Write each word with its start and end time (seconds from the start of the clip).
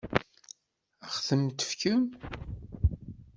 Ad 1.05 1.09
ɣ-ten-tefkem? 1.15 2.03